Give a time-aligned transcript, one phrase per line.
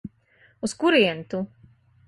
[0.67, 1.45] Uz kurieni tu?